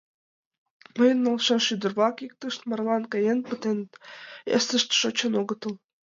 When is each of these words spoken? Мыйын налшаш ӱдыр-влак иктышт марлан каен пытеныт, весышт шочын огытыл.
Мыйын 0.97 1.19
налшаш 1.25 1.65
ӱдыр-влак 1.73 2.17
иктышт 2.25 2.61
марлан 2.69 3.03
каен 3.11 3.39
пытеныт, 3.47 3.91
весышт 4.49 4.89
шочын 4.99 5.33
огытыл. 5.41 5.73